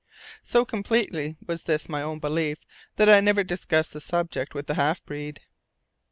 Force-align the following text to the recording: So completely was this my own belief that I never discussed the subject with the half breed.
So 0.41 0.65
completely 0.65 1.37
was 1.45 1.65
this 1.65 1.87
my 1.87 2.01
own 2.01 2.17
belief 2.17 2.57
that 2.95 3.07
I 3.07 3.19
never 3.19 3.43
discussed 3.43 3.93
the 3.93 4.01
subject 4.01 4.55
with 4.55 4.65
the 4.65 4.73
half 4.73 5.05
breed. 5.05 5.41